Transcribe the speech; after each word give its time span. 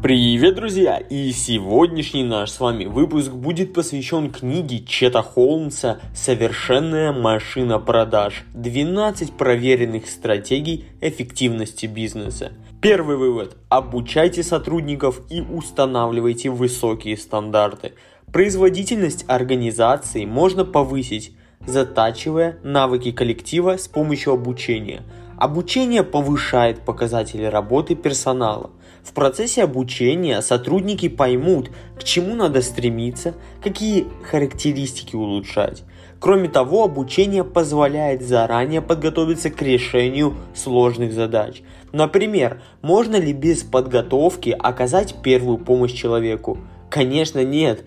Привет, 0.00 0.54
друзья! 0.54 0.98
И 0.98 1.32
сегодняшний 1.32 2.22
наш 2.22 2.52
с 2.52 2.60
вами 2.60 2.84
выпуск 2.84 3.32
будет 3.32 3.74
посвящен 3.74 4.30
книге 4.30 4.84
Чета 4.86 5.22
Холмса 5.22 5.98
«Совершенная 6.14 7.12
машина 7.12 7.80
продаж. 7.80 8.44
12 8.54 9.32
проверенных 9.32 10.08
стратегий 10.08 10.84
эффективности 11.00 11.86
бизнеса». 11.86 12.52
Первый 12.80 13.16
вывод. 13.16 13.56
Обучайте 13.70 14.44
сотрудников 14.44 15.20
и 15.30 15.40
устанавливайте 15.40 16.50
высокие 16.50 17.16
стандарты. 17.16 17.94
Производительность 18.32 19.24
организации 19.26 20.24
можно 20.26 20.64
повысить, 20.64 21.32
затачивая 21.66 22.60
навыки 22.62 23.10
коллектива 23.10 23.76
с 23.76 23.88
помощью 23.88 24.34
обучения. 24.34 25.02
Обучение 25.38 26.04
повышает 26.04 26.84
показатели 26.84 27.44
работы 27.44 27.96
персонала. 27.96 28.70
В 29.08 29.14
процессе 29.14 29.62
обучения 29.62 30.42
сотрудники 30.42 31.08
поймут, 31.08 31.70
к 31.98 32.04
чему 32.04 32.34
надо 32.34 32.60
стремиться, 32.60 33.34
какие 33.64 34.06
характеристики 34.22 35.16
улучшать. 35.16 35.82
Кроме 36.20 36.50
того, 36.50 36.84
обучение 36.84 37.42
позволяет 37.42 38.20
заранее 38.20 38.82
подготовиться 38.82 39.48
к 39.48 39.62
решению 39.62 40.34
сложных 40.54 41.14
задач. 41.14 41.62
Например, 41.90 42.60
можно 42.82 43.16
ли 43.16 43.32
без 43.32 43.62
подготовки 43.62 44.50
оказать 44.50 45.14
первую 45.22 45.56
помощь 45.56 45.94
человеку? 45.94 46.58
Конечно 46.90 47.42
нет. 47.42 47.86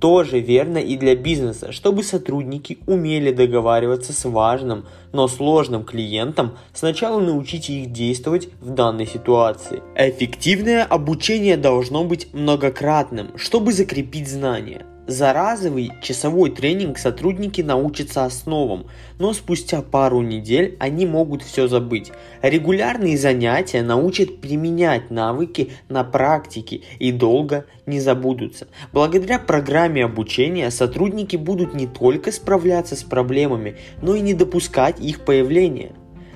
Тоже 0.00 0.38
верно 0.38 0.78
и 0.78 0.96
для 0.96 1.16
бизнеса, 1.16 1.72
чтобы 1.72 2.04
сотрудники 2.04 2.78
умели 2.86 3.32
договариваться 3.32 4.12
с 4.12 4.24
важным, 4.24 4.84
но 5.12 5.26
сложным 5.26 5.84
клиентом, 5.84 6.56
сначала 6.72 7.20
научите 7.20 7.72
их 7.72 7.92
действовать 7.92 8.48
в 8.60 8.70
данной 8.70 9.06
ситуации. 9.06 9.82
Эффективное 9.96 10.84
обучение 10.84 11.56
должно 11.56 12.04
быть 12.04 12.32
многократным, 12.32 13.36
чтобы 13.36 13.72
закрепить 13.72 14.28
знания. 14.28 14.86
За 15.08 15.32
разовый 15.32 15.90
часовой 16.02 16.50
тренинг 16.50 16.98
сотрудники 16.98 17.62
научатся 17.62 18.26
основам, 18.26 18.88
но 19.18 19.32
спустя 19.32 19.80
пару 19.80 20.20
недель 20.20 20.76
они 20.80 21.06
могут 21.06 21.42
все 21.42 21.66
забыть. 21.66 22.12
Регулярные 22.42 23.16
занятия 23.16 23.80
научат 23.80 24.42
применять 24.42 25.10
навыки 25.10 25.72
на 25.88 26.04
практике 26.04 26.82
и 26.98 27.10
долго 27.10 27.64
не 27.86 28.00
забудутся. 28.00 28.68
Благодаря 28.92 29.38
программе 29.38 30.04
обучения 30.04 30.70
сотрудники 30.70 31.36
будут 31.36 31.72
не 31.72 31.86
только 31.86 32.30
справляться 32.30 32.94
с 32.94 33.02
проблемами, 33.02 33.78
но 34.02 34.14
и 34.14 34.20
не 34.20 34.34
допускать 34.34 35.00
их 35.00 35.24
появления. 35.24 35.92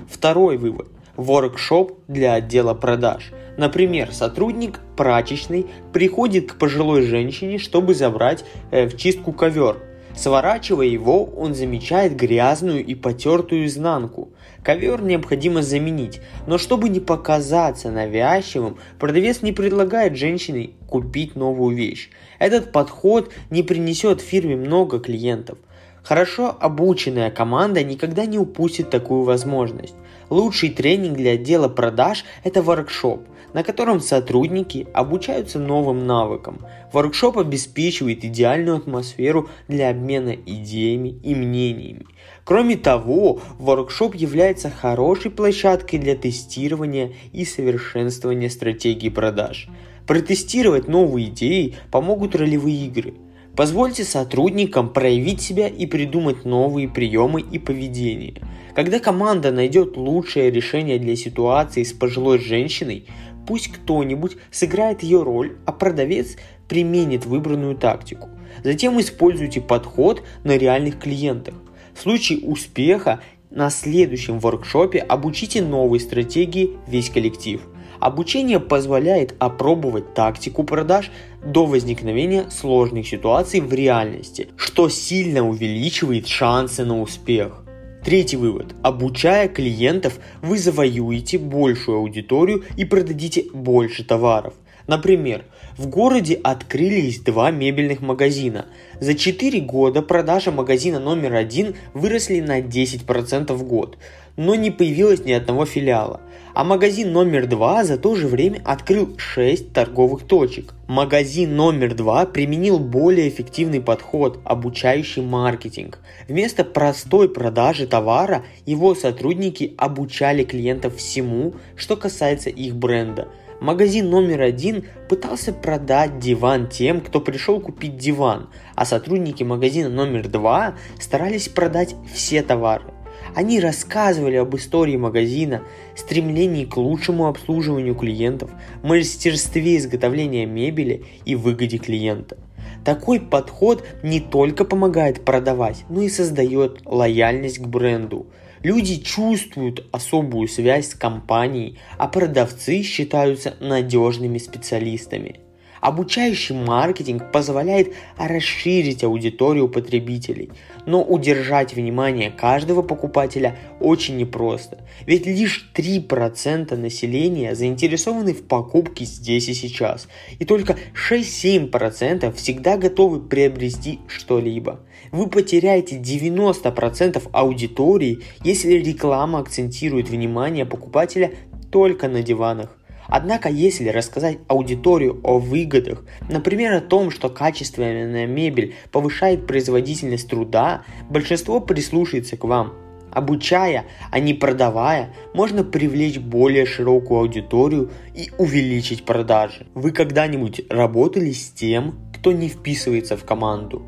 Второй 0.09 0.57
вывод. 0.57 0.87
Воркшоп 1.15 1.99
для 2.07 2.33
отдела 2.33 2.73
продаж– 2.73 3.31
Например, 3.57 4.11
сотрудник 4.11 4.79
прачечной 4.97 5.67
приходит 5.91 6.51
к 6.51 6.57
пожилой 6.57 7.03
женщине, 7.03 7.59
чтобы 7.59 7.93
забрать 7.93 8.43
э, 8.71 8.87
в 8.87 8.97
чистку 8.97 9.31
ковер. 9.31 9.77
Сворачивая 10.15 10.85
его, 10.85 11.25
он 11.25 11.55
замечает 11.55 12.15
грязную 12.15 12.85
и 12.85 12.93
потертую 12.93 13.65
изнанку. 13.65 14.29
Ковер 14.63 15.01
необходимо 15.01 15.63
заменить, 15.63 16.21
но 16.45 16.59
чтобы 16.59 16.89
не 16.89 16.99
показаться 16.99 17.89
навязчивым, 17.89 18.77
продавец 18.99 19.41
не 19.41 19.51
предлагает 19.51 20.15
женщине 20.15 20.71
купить 20.87 21.35
новую 21.35 21.75
вещь. 21.75 22.09
Этот 22.37 22.71
подход 22.71 23.31
не 23.49 23.63
принесет 23.63 24.21
фирме 24.21 24.55
много 24.55 24.99
клиентов. 24.99 25.57
Хорошо 26.03 26.55
обученная 26.59 27.31
команда 27.31 27.83
никогда 27.83 28.25
не 28.25 28.37
упустит 28.37 28.89
такую 28.89 29.23
возможность. 29.23 29.95
Лучший 30.33 30.71
тренинг 30.71 31.15
для 31.15 31.33
отдела 31.33 31.69
продаж– 31.69 32.25
это 32.43 32.63
воркшоп 32.63 33.27
на 33.53 33.63
котором 33.63 33.99
сотрудники 33.99 34.87
обучаются 34.91 35.59
новым 35.59 36.07
навыкам. 36.07 36.65
Воркшоп 36.91 37.37
обеспечивает 37.37 38.25
идеальную 38.25 38.77
атмосферу 38.77 39.47
для 39.67 39.91
обмена 39.91 40.35
идеями 40.35 41.09
и 41.09 41.35
мнениями. 41.35 42.07
Кроме 42.45 42.77
того, 42.77 43.41
воркшоп 43.59 44.15
является 44.15 44.71
хорошей 44.71 45.29
площадкой 45.29 45.99
для 45.99 46.15
тестирования 46.15 47.13
и 47.31 47.45
совершенствования 47.45 48.49
стратегии 48.49 49.09
продаж. 49.09 49.67
Протестировать 50.07 50.87
новые 50.87 51.27
идеи 51.27 51.75
помогут 51.91 52.35
ролевые 52.35 52.87
игры. 52.87 53.13
Позвольте 53.55 54.03
сотрудникам 54.03 54.89
проявить 54.89 55.39
себя 55.39 55.67
и 55.67 55.85
придумать 55.85 56.43
новые 56.43 56.89
приемы 56.89 57.39
и 57.39 57.59
поведения. 57.59 58.41
Когда 58.75 58.99
команда 58.99 59.51
найдет 59.51 59.97
лучшее 59.97 60.49
решение 60.49 60.97
для 60.97 61.15
ситуации 61.15 61.83
с 61.83 61.93
пожилой 61.93 62.39
женщиной, 62.39 63.05
Пусть 63.45 63.69
кто-нибудь 63.69 64.37
сыграет 64.51 65.03
ее 65.03 65.23
роль, 65.23 65.57
а 65.65 65.71
продавец 65.71 66.37
применит 66.67 67.25
выбранную 67.25 67.75
тактику. 67.75 68.29
Затем 68.63 68.99
используйте 68.99 69.61
подход 69.61 70.23
на 70.43 70.57
реальных 70.57 70.99
клиентах. 70.99 71.55
В 71.93 72.01
случае 72.01 72.39
успеха 72.39 73.21
на 73.49 73.69
следующем 73.69 74.39
воркшопе 74.39 74.99
обучите 74.99 75.61
новой 75.61 75.99
стратегии 75.99 76.71
весь 76.87 77.09
коллектив. 77.09 77.61
Обучение 77.99 78.59
позволяет 78.59 79.35
опробовать 79.39 80.13
тактику 80.13 80.63
продаж 80.63 81.11
до 81.45 81.65
возникновения 81.65 82.49
сложных 82.49 83.07
ситуаций 83.07 83.61
в 83.61 83.73
реальности, 83.73 84.49
что 84.57 84.89
сильно 84.89 85.47
увеличивает 85.47 86.27
шансы 86.27 86.83
на 86.83 87.01
успех. 87.01 87.62
Третий 88.03 88.35
вывод. 88.35 88.75
Обучая 88.81 89.47
клиентов, 89.47 90.19
вы 90.41 90.57
завоюете 90.57 91.37
большую 91.37 91.99
аудиторию 91.99 92.65
и 92.75 92.83
продадите 92.83 93.45
больше 93.53 94.03
товаров. 94.03 94.55
Например, 94.87 95.45
в 95.77 95.87
городе 95.87 96.37
открылись 96.43 97.21
два 97.21 97.49
мебельных 97.51 98.01
магазина. 98.01 98.65
За 98.99 99.13
4 99.13 99.61
года 99.61 100.01
продажи 100.01 100.51
магазина 100.51 100.99
номер 100.99 101.35
один 101.35 101.75
выросли 101.93 102.41
на 102.41 102.59
10% 102.59 103.53
в 103.53 103.63
год 103.63 103.97
но 104.35 104.55
не 104.55 104.71
появилось 104.71 105.25
ни 105.25 105.31
одного 105.31 105.65
филиала. 105.65 106.21
А 106.53 106.63
магазин 106.63 107.11
номер 107.11 107.47
два 107.47 107.83
за 107.83 107.97
то 107.97 108.15
же 108.15 108.27
время 108.27 108.61
открыл 108.63 109.15
6 109.17 109.73
торговых 109.73 110.27
точек. 110.27 110.75
Магазин 110.87 111.55
номер 111.55 111.95
два 111.95 112.25
применил 112.27 112.77
более 112.77 113.27
эффективный 113.29 113.81
подход, 113.81 114.39
обучающий 114.43 115.23
маркетинг. 115.23 115.99
Вместо 116.27 116.63
простой 116.63 117.27
продажи 117.27 117.87
товара 117.87 118.43
его 118.67 118.93
сотрудники 118.93 119.73
обучали 119.77 120.43
клиентов 120.43 120.97
всему, 120.97 121.55
что 121.75 121.97
касается 121.97 122.51
их 122.51 122.75
бренда. 122.75 123.29
Магазин 123.59 124.09
номер 124.09 124.41
один 124.41 124.85
пытался 125.09 125.53
продать 125.53 126.19
диван 126.19 126.67
тем, 126.67 127.01
кто 127.01 127.21
пришел 127.21 127.61
купить 127.61 127.97
диван, 127.97 128.49
а 128.75 128.85
сотрудники 128.85 129.43
магазина 129.43 129.89
номер 129.89 130.27
два 130.27 130.75
старались 130.99 131.47
продать 131.47 131.95
все 132.13 132.43
товары. 132.43 132.92
Они 133.35 133.59
рассказывали 133.59 134.35
об 134.35 134.55
истории 134.55 134.95
магазина, 134.95 135.63
стремлении 135.95 136.65
к 136.65 136.77
лучшему 136.77 137.27
обслуживанию 137.27 137.95
клиентов, 137.95 138.51
мастерстве 138.83 139.77
изготовления 139.77 140.45
мебели 140.45 141.05
и 141.25 141.35
выгоде 141.35 141.77
клиента. 141.77 142.37
Такой 142.85 143.19
подход 143.19 143.83
не 144.03 144.19
только 144.19 144.65
помогает 144.65 145.23
продавать, 145.23 145.85
но 145.89 146.01
и 146.01 146.09
создает 146.09 146.81
лояльность 146.85 147.59
к 147.59 147.67
бренду. 147.67 148.27
Люди 148.61 148.97
чувствуют 148.97 149.85
особую 149.91 150.47
связь 150.47 150.89
с 150.91 150.95
компанией, 150.95 151.79
а 151.97 152.07
продавцы 152.07 152.81
считаются 152.81 153.55
надежными 153.59 154.37
специалистами. 154.37 155.39
Обучающий 155.83 156.55
маркетинг 156.55 157.33
позволяет 157.33 157.93
расширить 158.17 159.03
аудиторию 159.03 159.67
потребителей, 159.67 160.49
но 160.85 161.03
удержать 161.03 161.73
внимание 161.73 162.31
каждого 162.31 162.83
покупателя 162.83 163.59
очень 163.81 164.15
непросто, 164.15 164.87
ведь 165.05 165.25
лишь 165.25 165.69
3% 165.75 166.73
населения 166.77 167.53
заинтересованы 167.53 168.33
в 168.33 168.47
покупке 168.47 169.03
здесь 169.03 169.49
и 169.49 169.53
сейчас, 169.53 170.07
и 170.39 170.45
только 170.45 170.77
6-7% 170.93 172.33
всегда 172.33 172.77
готовы 172.77 173.19
приобрести 173.19 173.99
что-либо. 174.07 174.79
Вы 175.11 175.27
потеряете 175.27 175.97
90% 175.97 177.27
аудитории, 177.33 178.21
если 178.41 178.75
реклама 178.75 179.39
акцентирует 179.39 180.07
внимание 180.07 180.65
покупателя 180.65 181.33
только 181.73 182.07
на 182.07 182.23
диванах. 182.23 182.77
Однако, 183.07 183.49
если 183.49 183.89
рассказать 183.89 184.39
аудиторию 184.47 185.19
о 185.23 185.39
выгодах, 185.39 186.03
например, 186.29 186.73
о 186.73 186.81
том, 186.81 187.11
что 187.11 187.29
качественная 187.29 188.27
мебель 188.27 188.75
повышает 188.91 189.47
производительность 189.47 190.29
труда, 190.29 190.83
большинство 191.09 191.59
прислушается 191.59 192.37
к 192.37 192.43
вам. 192.43 192.73
Обучая, 193.11 193.85
а 194.09 194.19
не 194.19 194.33
продавая, 194.33 195.13
можно 195.35 195.63
привлечь 195.63 196.17
более 196.17 196.65
широкую 196.65 197.19
аудиторию 197.19 197.91
и 198.15 198.31
увеличить 198.39 199.05
продажи. 199.05 199.67
Вы 199.75 199.91
когда-нибудь 199.91 200.61
работали 200.69 201.31
с 201.31 201.51
тем, 201.51 201.99
кто 202.17 202.31
не 202.31 202.49
вписывается 202.49 203.15
в 203.15 203.23
команду? 203.23 203.83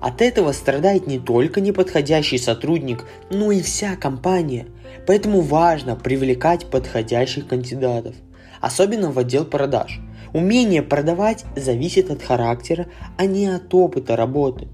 От 0.00 0.20
этого 0.20 0.52
страдает 0.52 1.06
не 1.06 1.18
только 1.18 1.62
неподходящий 1.62 2.36
сотрудник, 2.36 3.06
но 3.30 3.50
и 3.50 3.62
вся 3.62 3.96
компания. 3.96 4.66
Поэтому 5.06 5.40
важно 5.40 5.96
привлекать 5.96 6.66
подходящих 6.66 7.48
кандидатов 7.48 8.14
особенно 8.66 9.12
в 9.12 9.18
отдел 9.18 9.44
продаж. 9.44 10.00
Умение 10.34 10.82
продавать 10.82 11.44
зависит 11.54 12.10
от 12.10 12.20
характера, 12.20 12.86
а 13.16 13.24
не 13.24 13.46
от 13.46 13.72
опыта 13.72 14.16
работы. 14.16 14.66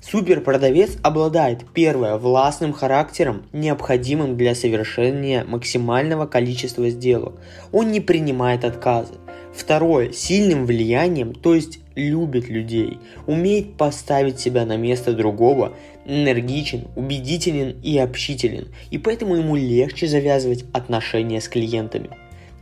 Суперпродавец 0.00 0.96
обладает, 1.02 1.64
первое, 1.74 2.16
властным 2.18 2.72
характером, 2.72 3.42
необходимым 3.52 4.36
для 4.36 4.54
совершения 4.54 5.44
максимального 5.44 6.26
количества 6.26 6.88
сделок. 6.88 7.34
Он 7.72 7.90
не 7.90 8.00
принимает 8.00 8.64
отказы. 8.64 9.14
Второе, 9.52 10.12
сильным 10.12 10.64
влиянием, 10.64 11.34
то 11.34 11.54
есть 11.54 11.80
любит 11.94 12.48
людей, 12.48 12.98
умеет 13.26 13.76
поставить 13.76 14.40
себя 14.40 14.64
на 14.64 14.76
место 14.76 15.12
другого, 15.12 15.72
энергичен, 16.06 16.88
убедителен 16.96 17.76
и 17.82 17.98
общителен, 17.98 18.68
и 18.90 18.98
поэтому 18.98 19.34
ему 19.34 19.56
легче 19.56 20.06
завязывать 20.06 20.64
отношения 20.72 21.40
с 21.40 21.48
клиентами. 21.48 22.10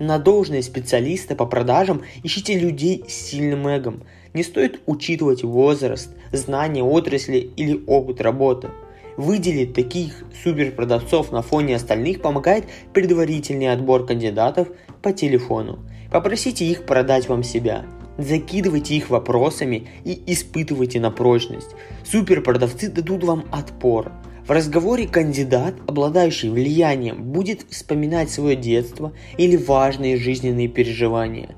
На 0.00 0.18
должность 0.18 0.68
специалиста 0.68 1.36
по 1.36 1.44
продажам 1.44 2.00
ищите 2.22 2.58
людей 2.58 3.04
с 3.06 3.12
сильным 3.12 3.68
эгом. 3.68 4.02
Не 4.32 4.42
стоит 4.42 4.80
учитывать 4.86 5.44
возраст, 5.44 6.08
знания 6.32 6.82
отрасли 6.82 7.36
или 7.36 7.84
опыт 7.86 8.22
работы. 8.22 8.70
Выделить 9.18 9.74
таких 9.74 10.24
суперпродавцов 10.42 11.32
на 11.32 11.42
фоне 11.42 11.76
остальных 11.76 12.22
помогает 12.22 12.64
предварительный 12.94 13.70
отбор 13.70 14.06
кандидатов 14.06 14.68
по 15.02 15.12
телефону. 15.12 15.80
Попросите 16.10 16.64
их 16.64 16.86
продать 16.86 17.28
вам 17.28 17.42
себя. 17.42 17.84
Закидывайте 18.16 18.94
их 18.94 19.10
вопросами 19.10 19.86
и 20.04 20.18
испытывайте 20.28 20.98
на 20.98 21.10
прочность. 21.10 21.74
Суперпродавцы 22.10 22.88
дадут 22.88 23.22
вам 23.24 23.44
отпор. 23.50 24.12
В 24.50 24.52
разговоре 24.52 25.06
кандидат, 25.06 25.74
обладающий 25.86 26.48
влиянием, 26.48 27.22
будет 27.22 27.64
вспоминать 27.70 28.30
свое 28.30 28.56
детство 28.56 29.12
или 29.38 29.54
важные 29.54 30.16
жизненные 30.16 30.66
переживания. 30.66 31.54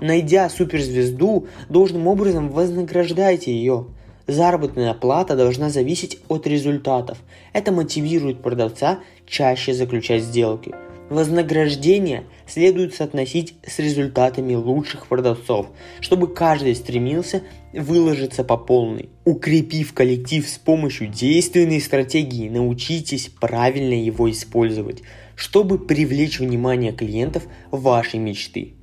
Найдя 0.00 0.48
суперзвезду, 0.48 1.48
должным 1.68 2.06
образом 2.06 2.50
вознаграждайте 2.50 3.52
ее. 3.52 3.86
Заработная 4.28 4.94
плата 4.94 5.34
должна 5.34 5.70
зависеть 5.70 6.20
от 6.28 6.46
результатов. 6.46 7.18
Это 7.52 7.72
мотивирует 7.72 8.42
продавца 8.42 9.00
чаще 9.26 9.74
заключать 9.74 10.22
сделки. 10.22 10.72
Вознаграждение 11.08 12.24
следует 12.48 12.94
соотносить 12.94 13.54
с 13.64 13.78
результатами 13.78 14.54
лучших 14.54 15.06
продавцов, 15.06 15.68
чтобы 16.00 16.32
каждый 16.32 16.74
стремился 16.74 17.42
выложиться 17.72 18.42
по 18.42 18.56
полной. 18.56 19.10
Укрепив 19.24 19.92
коллектив 19.92 20.48
с 20.48 20.58
помощью 20.58 21.08
действенной 21.08 21.80
стратегии, 21.80 22.48
научитесь 22.48 23.28
правильно 23.28 23.94
его 23.94 24.28
использовать, 24.30 25.02
чтобы 25.36 25.78
привлечь 25.78 26.40
внимание 26.40 26.92
клиентов 26.92 27.44
вашей 27.70 28.18
мечты. 28.18 28.75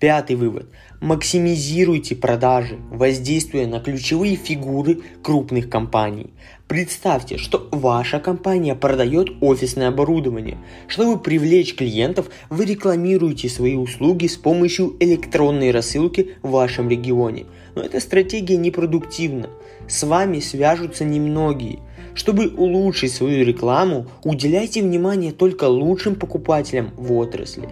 Пятый 0.00 0.36
вывод. 0.36 0.66
Максимизируйте 1.00 2.14
продажи, 2.14 2.78
воздействуя 2.88 3.66
на 3.66 3.80
ключевые 3.80 4.36
фигуры 4.36 5.00
крупных 5.24 5.68
компаний. 5.68 6.30
Представьте, 6.68 7.36
что 7.36 7.68
ваша 7.72 8.20
компания 8.20 8.76
продает 8.76 9.30
офисное 9.40 9.88
оборудование. 9.88 10.56
Чтобы 10.86 11.20
привлечь 11.20 11.74
клиентов, 11.74 12.30
вы 12.48 12.66
рекламируете 12.66 13.48
свои 13.48 13.74
услуги 13.74 14.28
с 14.28 14.36
помощью 14.36 14.94
электронной 15.00 15.72
рассылки 15.72 16.36
в 16.42 16.50
вашем 16.50 16.88
регионе. 16.88 17.46
Но 17.74 17.82
эта 17.82 17.98
стратегия 17.98 18.56
непродуктивна. 18.56 19.48
С 19.88 20.04
вами 20.04 20.38
свяжутся 20.38 21.04
немногие. 21.04 21.80
Чтобы 22.14 22.48
улучшить 22.48 23.12
свою 23.12 23.44
рекламу, 23.44 24.06
уделяйте 24.22 24.80
внимание 24.80 25.32
только 25.32 25.64
лучшим 25.64 26.14
покупателям 26.14 26.92
в 26.96 27.12
отрасли. 27.14 27.68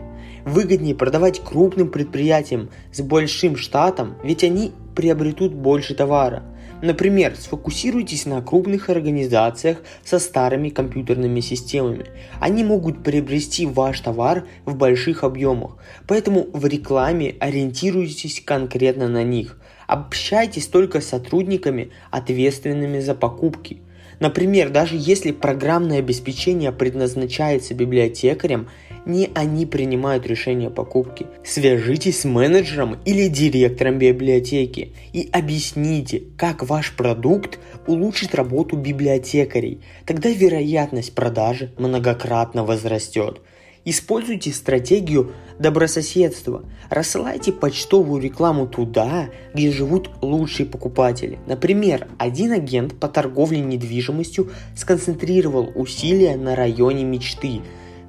Выгоднее 0.46 0.94
продавать 0.94 1.40
крупным 1.40 1.90
предприятиям 1.90 2.70
с 2.92 3.00
большим 3.00 3.56
штатом, 3.56 4.14
ведь 4.22 4.44
они 4.44 4.70
приобретут 4.94 5.52
больше 5.52 5.92
товара. 5.96 6.44
Например, 6.82 7.34
сфокусируйтесь 7.34 8.26
на 8.26 8.40
крупных 8.42 8.88
организациях 8.88 9.78
со 10.04 10.20
старыми 10.20 10.68
компьютерными 10.68 11.40
системами. 11.40 12.06
Они 12.38 12.62
могут 12.62 13.02
приобрести 13.02 13.66
ваш 13.66 13.98
товар 14.00 14.46
в 14.64 14.76
больших 14.76 15.24
объемах, 15.24 15.78
поэтому 16.06 16.46
в 16.52 16.64
рекламе 16.64 17.34
ориентируйтесь 17.40 18.40
конкретно 18.44 19.08
на 19.08 19.24
них. 19.24 19.58
Общайтесь 19.88 20.68
только 20.68 21.00
с 21.00 21.08
сотрудниками, 21.08 21.90
ответственными 22.12 23.00
за 23.00 23.16
покупки. 23.16 23.80
Например, 24.20 24.70
даже 24.70 24.94
если 24.96 25.32
программное 25.32 25.98
обеспечение 25.98 26.72
предназначается 26.72 27.74
библиотекарям, 27.74 28.68
не 29.06 29.30
они 29.34 29.64
принимают 29.64 30.26
решение 30.26 30.68
о 30.68 30.72
покупке. 30.72 31.26
Свяжитесь 31.44 32.20
с 32.20 32.24
менеджером 32.24 32.98
или 33.04 33.28
директором 33.28 33.98
библиотеки 33.98 34.92
и 35.12 35.28
объясните, 35.32 36.24
как 36.36 36.68
ваш 36.68 36.94
продукт 36.94 37.58
улучшит 37.86 38.34
работу 38.34 38.76
библиотекарей. 38.76 39.80
Тогда 40.04 40.28
вероятность 40.28 41.14
продажи 41.14 41.72
многократно 41.78 42.64
возрастет. 42.64 43.40
Используйте 43.88 44.52
стратегию 44.52 45.32
добрососедства. 45.60 46.64
Рассылайте 46.90 47.52
почтовую 47.52 48.20
рекламу 48.20 48.66
туда, 48.66 49.30
где 49.54 49.70
живут 49.70 50.10
лучшие 50.22 50.66
покупатели. 50.66 51.38
Например, 51.46 52.08
один 52.18 52.50
агент 52.50 52.98
по 52.98 53.06
торговле 53.06 53.60
недвижимостью 53.60 54.50
сконцентрировал 54.74 55.70
усилия 55.76 56.36
на 56.36 56.56
районе 56.56 57.04
мечты 57.04 57.60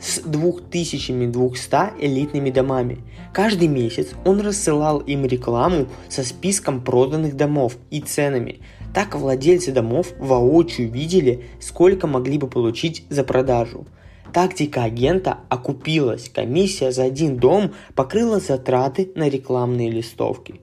с 0.01 0.19
2200 0.19 1.99
элитными 1.99 2.49
домами. 2.49 2.99
Каждый 3.33 3.67
месяц 3.67 4.09
он 4.25 4.41
рассылал 4.41 4.99
им 4.99 5.25
рекламу 5.25 5.88
со 6.09 6.23
списком 6.23 6.81
проданных 6.81 7.35
домов 7.35 7.77
и 7.89 8.01
ценами. 8.01 8.59
Так 8.94 9.15
владельцы 9.15 9.71
домов 9.71 10.13
воочию 10.19 10.91
видели, 10.91 11.45
сколько 11.59 12.07
могли 12.07 12.38
бы 12.38 12.47
получить 12.47 13.05
за 13.09 13.23
продажу. 13.23 13.85
Тактика 14.33 14.83
агента 14.83 15.39
окупилась. 15.49 16.29
Комиссия 16.29 16.91
за 16.91 17.03
один 17.03 17.38
дом 17.38 17.73
покрыла 17.95 18.39
затраты 18.39 19.11
на 19.15 19.29
рекламные 19.29 19.89
листовки. 19.89 20.61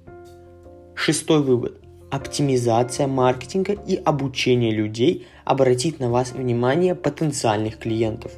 Шестой 0.94 1.42
вывод. 1.42 1.80
Оптимизация 2.10 3.08
маркетинга 3.08 3.72
и 3.72 3.96
обучение 3.96 4.70
людей 4.70 5.26
обратит 5.44 5.98
на 5.98 6.10
вас 6.10 6.32
внимание 6.32 6.94
потенциальных 6.94 7.78
клиентов. 7.78 8.32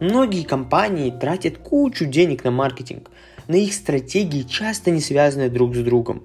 Многие 0.00 0.44
компании 0.44 1.10
тратят 1.10 1.58
кучу 1.58 2.06
денег 2.06 2.42
на 2.42 2.50
маркетинг, 2.50 3.10
но 3.48 3.56
их 3.56 3.74
стратегии 3.74 4.44
часто 4.44 4.90
не 4.90 5.00
связаны 5.00 5.50
друг 5.50 5.76
с 5.76 5.80
другом. 5.80 6.22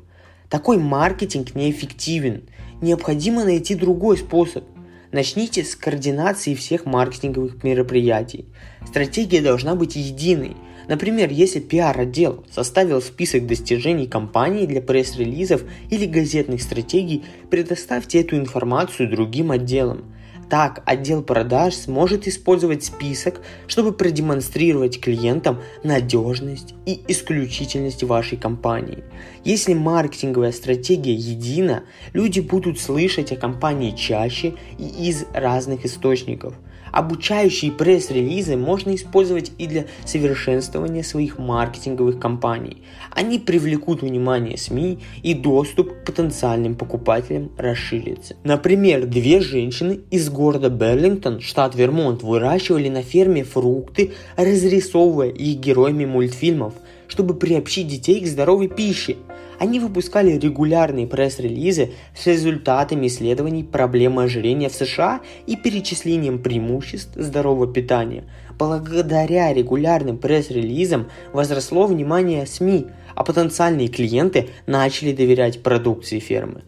Такой 0.49 0.77
маркетинг 0.77 1.55
неэффективен. 1.55 2.43
Необходимо 2.81 3.43
найти 3.43 3.75
другой 3.75 4.17
способ. 4.17 4.63
Начните 5.11 5.65
с 5.65 5.75
координации 5.75 6.55
всех 6.55 6.85
маркетинговых 6.85 7.65
мероприятий. 7.65 8.45
Стратегия 8.87 9.41
должна 9.41 9.75
быть 9.75 9.97
единой. 9.97 10.55
Например, 10.87 11.29
если 11.29 11.59
пиар-отдел 11.59 12.45
составил 12.49 13.01
список 13.01 13.45
достижений 13.45 14.07
компании 14.07 14.65
для 14.67 14.81
пресс-релизов 14.81 15.63
или 15.89 16.05
газетных 16.05 16.61
стратегий, 16.61 17.25
предоставьте 17.49 18.21
эту 18.21 18.37
информацию 18.37 19.09
другим 19.09 19.51
отделам. 19.51 20.14
Так 20.49 20.83
отдел 20.85 21.23
продаж 21.23 21.73
сможет 21.73 22.27
использовать 22.27 22.83
список, 22.83 23.41
чтобы 23.67 23.93
продемонстрировать 23.93 24.99
клиентам 25.01 25.59
надежность 25.83 26.75
и 26.85 27.01
исключительность 27.07 28.03
вашей 28.03 28.37
компании. 28.37 29.03
Если 29.43 29.73
маркетинговая 29.73 30.51
стратегия 30.51 31.15
едина, 31.15 31.83
люди 32.13 32.41
будут 32.41 32.79
слышать 32.79 33.31
о 33.31 33.37
компании 33.37 33.91
чаще 33.91 34.53
и 34.77 35.09
из 35.09 35.25
разных 35.33 35.85
источников– 35.85 36.53
Обучающие 36.91 37.71
пресс-релизы 37.71 38.55
можно 38.57 38.95
использовать 38.95 39.51
и 39.57 39.67
для 39.67 39.85
совершенствования 40.05 41.03
своих 41.03 41.37
маркетинговых 41.37 42.19
кампаний. 42.19 42.83
Они 43.11 43.39
привлекут 43.39 44.01
внимание 44.01 44.57
СМИ 44.57 44.99
и 45.23 45.33
доступ 45.33 45.91
к 45.91 46.05
потенциальным 46.05 46.75
покупателям 46.75 47.51
расширится. 47.57 48.35
Например, 48.43 49.05
две 49.05 49.41
женщины 49.41 49.99
из 50.11 50.29
города 50.29 50.69
Берлингтон, 50.69 51.41
штат 51.41 51.75
Вермонт, 51.75 52.23
выращивали 52.23 52.89
на 52.89 53.03
ферме 53.03 53.43
фрукты, 53.43 54.13
разрисовывая 54.37 55.29
их 55.29 55.57
героями 55.57 56.05
мультфильмов, 56.05 56.73
чтобы 57.07 57.33
приобщить 57.35 57.87
детей 57.87 58.21
к 58.21 58.27
здоровой 58.27 58.67
пище– 58.67 59.17
они 59.59 59.79
выпускали 59.79 60.31
регулярные 60.31 61.07
пресс-релизы 61.07 61.93
с 62.15 62.27
результатами 62.27 63.07
исследований 63.07 63.63
проблемы 63.63 64.23
ожирения 64.23 64.69
в 64.69 64.75
США 64.75 65.21
и 65.47 65.55
перечислением 65.55 66.39
преимуществ 66.39 67.13
здорового 67.15 67.71
питания. 67.71 68.25
Благодаря 68.57 69.53
регулярным 69.53 70.17
пресс-релизам 70.17 71.09
возросло 71.33 71.87
внимание 71.87 72.45
СМИ, 72.45 72.87
а 73.13 73.23
потенциальные 73.23 73.87
клиенты 73.89 74.49
начали 74.65 75.11
доверять 75.11 75.63
продукции 75.63 76.19
фермы. 76.19 76.63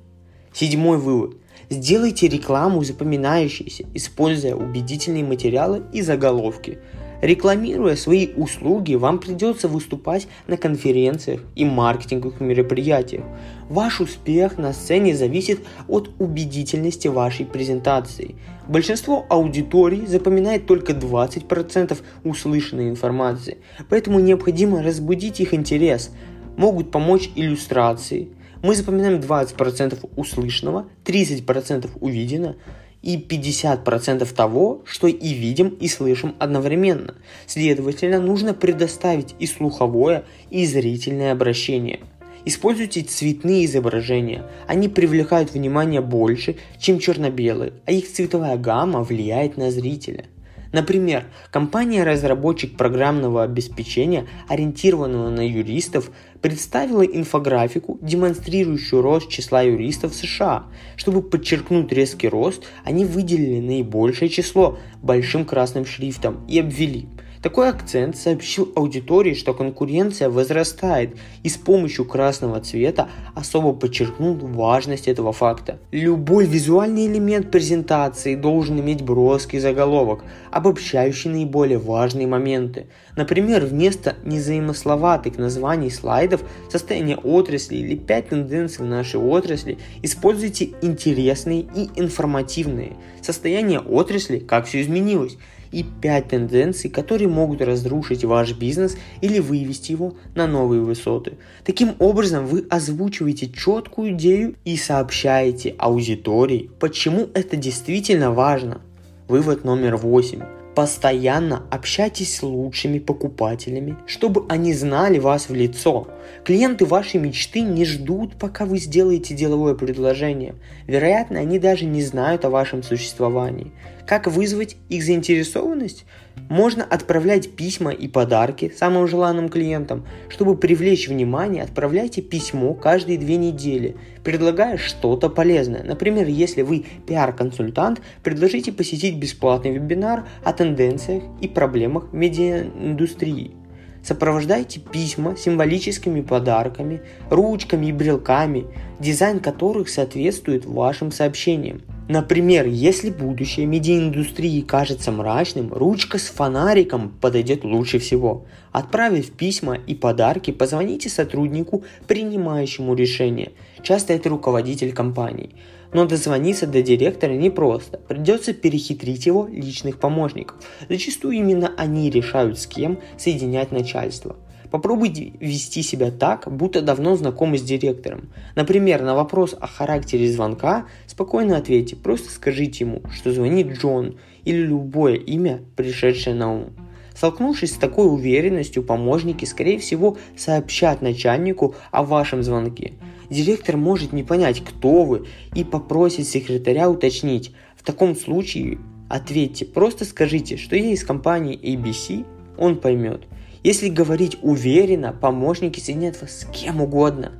Седьмой 0.53 0.97
вывод. 0.97 1.37
Сделайте 1.69 2.29
рекламу 2.29 2.83
запоминающейся, 2.83 3.83
используя 3.93 4.55
убедительные 4.55 5.25
материалы 5.25 5.83
и 5.91 6.01
заголовки. 6.01 6.79
Рекламируя 7.21 7.95
свои 7.95 8.29
услуги, 8.35 8.93
вам 8.93 9.19
придется 9.19 9.67
выступать 9.67 10.27
на 10.45 10.55
конференциях 10.55 11.41
и 11.55 11.65
маркетинговых 11.65 12.39
мероприятиях. 12.41 13.23
Ваш 13.69 14.01
успех 14.01 14.57
на 14.59 14.71
сцене 14.71 15.15
зависит 15.15 15.61
от 15.87 16.11
убедительности 16.19 17.07
вашей 17.07 17.45
презентации. 17.45 18.35
Большинство 18.67 19.25
аудиторий 19.29 20.05
запоминает 20.05 20.67
только 20.67 20.93
20% 20.93 21.97
услышанной 22.23 22.89
информации, 22.89 23.57
поэтому 23.89 24.19
необходимо 24.19 24.83
разбудить 24.83 25.39
их 25.39 25.53
интерес. 25.55 26.11
Могут 26.55 26.91
помочь 26.91 27.31
иллюстрации. 27.35 28.29
Мы 28.61 28.75
запоминаем 28.75 29.19
20% 29.19 30.09
услышанного, 30.15 30.87
30% 31.05 31.89
увиденного, 31.99 32.55
и 33.01 33.17
50% 33.17 34.33
того, 34.33 34.81
что 34.85 35.07
и 35.07 35.33
видим, 35.33 35.69
и 35.69 35.87
слышим 35.87 36.35
одновременно. 36.39 37.15
Следовательно, 37.45 38.19
нужно 38.19 38.53
предоставить 38.53 39.35
и 39.39 39.47
слуховое, 39.47 40.23
и 40.49 40.65
зрительное 40.65 41.31
обращение. 41.31 41.99
Используйте 42.45 43.01
цветные 43.01 43.65
изображения. 43.65 44.43
Они 44.67 44.87
привлекают 44.87 45.53
внимание 45.53 46.01
больше, 46.01 46.55
чем 46.79 46.99
черно-белые, 46.99 47.73
а 47.85 47.91
их 47.91 48.11
цветовая 48.11 48.57
гамма 48.57 49.03
влияет 49.03 49.57
на 49.57 49.71
зрителя– 49.71 50.25
Например, 50.71 51.25
компания-разработчик 51.51 52.77
программного 52.77 53.43
обеспечения, 53.43 54.27
ориентированного 54.47 55.29
на 55.29 55.47
юристов, 55.47 56.11
представила 56.41 57.03
инфографику, 57.03 57.97
демонстрирующую 58.01 59.01
рост 59.01 59.29
числа 59.29 59.61
юристов 59.61 60.13
США. 60.13 60.65
Чтобы 60.95 61.21
подчеркнуть 61.21 61.91
резкий 61.91 62.27
рост, 62.27 62.63
они 62.83 63.05
выделили 63.05 63.59
наибольшее 63.59 64.29
число 64.29 64.77
большим 65.01 65.45
красным 65.45 65.85
шрифтом 65.85 66.45
и 66.47 66.59
обвели– 66.59 67.07
такой 67.41 67.69
акцент 67.69 68.17
сообщил 68.17 68.71
аудитории, 68.75 69.33
что 69.33 69.53
конкуренция 69.53 70.29
возрастает 70.29 71.17
и 71.43 71.49
с 71.49 71.57
помощью 71.57 72.05
красного 72.05 72.59
цвета 72.59 73.09
особо 73.35 73.73
подчеркнул 73.73 74.35
важность 74.35 75.07
этого 75.07 75.31
факта. 75.31 75.79
Любой 75.91 76.45
визуальный 76.45 77.07
элемент 77.07 77.51
презентации 77.51 78.35
должен 78.35 78.79
иметь 78.79 79.01
броский 79.01 79.59
заголовок, 79.59 80.23
обобщающий 80.51 81.29
наиболее 81.29 81.77
важные 81.77 82.27
моменты. 82.27 82.87
Например, 83.15 83.65
вместо 83.65 84.15
незаимословатых 84.23 85.37
названий 85.37 85.89
слайдов 85.89 86.41
состояние 86.71 87.17
отрасли 87.17 87.75
или 87.77 87.95
5 87.95 88.29
тенденций 88.29 88.85
в 88.85 88.87
нашей 88.87 89.19
отрасли 89.19 89.77
используйте 90.01 90.69
интересные 90.81 91.61
и 91.61 91.89
информативные. 91.95 92.93
Состояние 93.21 93.79
отрасли, 93.79 94.39
как 94.39 94.65
все 94.65 94.81
изменилось, 94.81 95.37
и 95.71 95.83
5 95.83 96.27
тенденций, 96.27 96.89
которые 96.89 97.27
могут 97.27 97.61
разрушить 97.61 98.23
ваш 98.23 98.53
бизнес 98.53 98.97
или 99.21 99.39
вывести 99.39 99.91
его 99.91 100.15
на 100.35 100.47
новые 100.47 100.81
высоты. 100.81 101.33
Таким 101.63 101.95
образом, 101.99 102.45
вы 102.45 102.65
озвучиваете 102.69 103.49
четкую 103.49 104.11
идею 104.11 104.55
и 104.65 104.77
сообщаете 104.77 105.75
аудитории, 105.77 106.69
почему 106.79 107.27
это 107.33 107.55
действительно 107.57 108.31
важно. 108.31 108.81
Вывод 109.27 109.65
номер 109.65 109.97
8. 109.97 110.41
Постоянно 110.77 111.63
общайтесь 111.71 112.37
с 112.37 112.43
лучшими 112.43 112.99
покупателями, 112.99 113.97
чтобы 114.05 114.45
они 114.47 114.75
знали 114.75 115.17
вас 115.17 115.49
в 115.49 115.55
лицо. 115.55 116.07
Клиенты 116.45 116.85
вашей 116.85 117.19
мечты 117.19 117.61
не 117.61 117.83
ждут, 117.83 118.35
пока 118.37 118.65
вы 118.65 118.77
сделаете 118.77 119.33
деловое 119.33 119.73
предложение. 119.73 120.53
Вероятно, 120.85 121.39
они 121.39 121.57
даже 121.57 121.85
не 121.85 122.03
знают 122.03 122.45
о 122.45 122.51
вашем 122.51 122.83
существовании. 122.83 123.71
Как 124.07 124.25
вызвать 124.25 124.77
их 124.87 125.03
заинтересованность? 125.03 126.05
Можно 126.47 126.85
отправлять 126.85 127.57
письма 127.57 127.91
и 127.91 128.07
подарки 128.07 128.71
самым 128.73 129.05
желанным 129.05 129.49
клиентам. 129.49 130.05
Чтобы 130.29 130.55
привлечь 130.55 131.09
внимание, 131.09 131.61
отправляйте 131.61 132.21
письмо 132.21 132.73
каждые 132.73 133.17
две 133.17 133.35
недели, 133.35 133.97
предлагая 134.23 134.77
что-то 134.77 135.29
полезное. 135.29 135.83
Например, 135.83 136.25
если 136.25 136.61
вы 136.61 136.85
пиар-консультант, 137.05 137.99
предложите 138.23 138.71
посетить 138.71 139.17
бесплатный 139.17 139.73
вебинар 139.73 140.25
о 140.45 140.53
тенденциях 140.53 141.23
и 141.41 141.49
проблемах 141.49 142.13
медиаиндустрии. 142.13 143.66
Сопровождайте 144.07 144.79
письма 144.79 145.35
символическими 145.35 146.21
подарками, 146.21 147.01
ручками 147.29 147.87
и 147.87 147.91
брелками, 147.91 148.65
дизайн 149.01 149.41
которых 149.41 149.89
соответствует 149.89 150.65
вашим 150.65 151.11
сообщениям. 151.11 151.81
Например, 152.07 152.65
если 152.65 153.09
будущее 153.09 153.65
медиаиндустрии 153.65 154.61
кажется 154.61 155.11
мрачным, 155.11 155.73
ручка 155.73 156.19
с 156.19 156.27
фонариком 156.27 157.09
подойдет 157.19 157.65
лучше 157.65 157.99
всего. 157.99 158.45
Отправив 158.71 159.29
письма 159.31 159.75
и 159.75 159.93
подарки, 159.93 160.51
позвоните 160.51 161.09
сотруднику, 161.09 161.83
принимающему 162.07 162.95
решение. 162.95 163.51
Часто 163.87 164.11
это 164.11 164.27
руководитель 164.27 164.91
компании. 164.91 165.51
Но 165.93 166.05
дозвониться 166.05 166.67
до 166.67 166.81
директора 166.81 167.31
непросто. 167.31 167.97
Придется 167.97 168.51
перехитрить 168.51 169.25
его 169.25 169.47
личных 169.49 169.97
помощников. 169.97 170.57
Зачастую 170.89 171.35
именно 171.37 171.71
они 171.77 172.09
решают, 172.09 172.59
с 172.59 172.67
кем 172.67 172.99
соединять 173.17 173.71
начальство. 173.71 174.35
Попробуйте 174.71 175.31
вести 175.39 175.83
себя 175.83 176.11
так, 176.11 176.53
будто 176.53 176.81
давно 176.81 177.15
знакомы 177.15 177.57
с 177.57 177.61
директором. 177.61 178.29
Например, 178.55 179.03
на 179.03 179.15
вопрос 179.15 179.55
о 179.57 179.67
характере 179.67 180.29
звонка 180.29 180.87
спокойно 181.05 181.55
ответьте, 181.55 181.95
просто 181.95 182.29
скажите 182.29 182.83
ему, 182.83 183.03
что 183.15 183.31
звонит 183.31 183.67
Джон 183.67 184.17
или 184.43 184.63
любое 184.63 185.15
имя, 185.15 185.61
пришедшее 185.77 186.35
на 186.35 186.51
ум. 186.51 186.73
Столкнувшись 187.15 187.71
с 187.71 187.77
такой 187.77 188.13
уверенностью, 188.13 188.83
помощники, 188.83 189.45
скорее 189.45 189.79
всего, 189.79 190.17
сообщат 190.35 191.01
начальнику 191.01 191.73
о 191.89 192.03
вашем 192.03 192.43
звонке. 192.43 192.93
Директор 193.29 193.77
может 193.77 194.13
не 194.13 194.23
понять, 194.23 194.63
кто 194.63 195.03
вы, 195.03 195.25
и 195.53 195.63
попросит 195.63 196.27
секретаря 196.27 196.89
уточнить. 196.89 197.53
В 197.75 197.83
таком 197.83 198.15
случае 198.15 198.79
ответьте, 199.09 199.65
просто 199.65 200.05
скажите, 200.05 200.57
что 200.57 200.75
я 200.75 200.91
из 200.91 201.03
компании 201.03 201.59
ABC, 201.59 202.25
он 202.57 202.77
поймет– 202.77 203.23
если 203.67 203.89
говорить 203.89 204.37
уверенно, 204.43 205.11
помощники 205.11 205.81
соединят 205.81 206.21
вас 206.21 206.39
с 206.39 206.45
кем 206.45 206.79
угодно. 206.79 207.33